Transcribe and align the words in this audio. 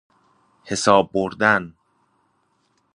حساب 0.63 1.11
بردن 1.11 1.73